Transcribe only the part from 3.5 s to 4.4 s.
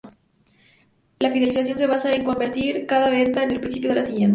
el principio de la siguiente.